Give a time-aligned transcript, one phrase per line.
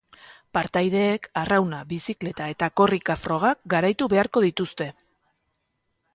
[0.57, 4.91] Partaideek arrauna, bizikleta eta korrika frogak garaitu beharko dituzte!